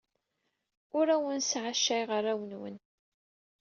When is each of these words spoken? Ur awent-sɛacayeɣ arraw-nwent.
Ur 0.97 1.07
awent-sɛacayeɣ 1.15 2.09
arraw-nwent. 2.17 2.83